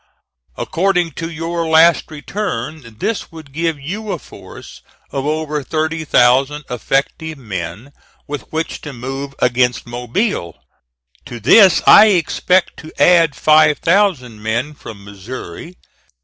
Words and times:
According 0.57 1.11
to 1.21 1.29
your 1.29 1.67
last 1.67 2.09
return, 2.09 2.95
this 2.97 3.31
would 3.31 3.53
give 3.53 3.79
you 3.79 4.11
a 4.13 4.17
force 4.17 4.81
of 5.11 5.27
over 5.27 5.61
thirty 5.61 6.05
thousand 6.05 6.63
effective 6.71 7.37
men 7.37 7.91
with 8.25 8.51
which 8.51 8.81
to 8.81 8.93
move 8.93 9.35
against 9.37 9.85
Mobile. 9.85 10.57
To 11.27 11.39
this 11.39 11.83
I 11.85 12.07
expect 12.07 12.77
to 12.77 12.91
add 12.99 13.35
five 13.35 13.77
thousand 13.77 14.41
men 14.41 14.73
from 14.73 15.03
Missouri. 15.05 15.77